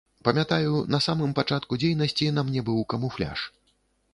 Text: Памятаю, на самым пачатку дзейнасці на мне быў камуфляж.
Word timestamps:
Памятаю, 0.27 0.77
на 0.95 0.99
самым 1.07 1.35
пачатку 1.39 1.79
дзейнасці 1.83 2.31
на 2.39 2.47
мне 2.49 2.65
быў 2.71 2.81
камуфляж. 2.95 3.39